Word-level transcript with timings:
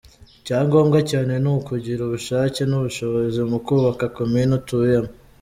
Icyangombwa 0.39 0.99
cyane 1.11 1.33
ni 1.43 1.49
ukugira 1.53 2.01
ubushake 2.03 2.61
n’ubushobozi 2.69 3.39
mu 3.49 3.57
kubaka 3.65 4.03
komini 4.15 4.51
utuyemo. 4.59 5.11